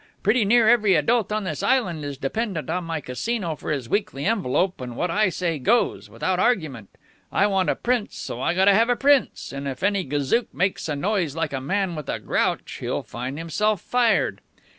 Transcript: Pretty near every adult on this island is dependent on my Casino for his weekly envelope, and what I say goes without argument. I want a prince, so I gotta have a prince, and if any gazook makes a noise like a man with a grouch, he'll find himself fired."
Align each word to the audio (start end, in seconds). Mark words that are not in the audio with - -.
Pretty 0.23 0.45
near 0.45 0.67
every 0.67 0.95
adult 0.95 1.31
on 1.31 1.43
this 1.43 1.61
island 1.61 2.03
is 2.03 2.17
dependent 2.17 2.71
on 2.71 2.85
my 2.85 3.01
Casino 3.01 3.53
for 3.55 3.69
his 3.69 3.87
weekly 3.87 4.25
envelope, 4.25 4.81
and 4.81 4.95
what 4.95 5.11
I 5.11 5.29
say 5.29 5.59
goes 5.59 6.09
without 6.09 6.39
argument. 6.39 6.89
I 7.31 7.45
want 7.45 7.69
a 7.69 7.75
prince, 7.75 8.15
so 8.15 8.41
I 8.41 8.55
gotta 8.55 8.73
have 8.73 8.89
a 8.89 8.95
prince, 8.95 9.51
and 9.53 9.67
if 9.67 9.83
any 9.83 10.03
gazook 10.03 10.51
makes 10.55 10.89
a 10.89 10.95
noise 10.95 11.35
like 11.35 11.53
a 11.53 11.61
man 11.61 11.93
with 11.93 12.09
a 12.09 12.17
grouch, 12.17 12.77
he'll 12.79 13.03
find 13.03 13.37
himself 13.37 13.79
fired." 13.79 14.41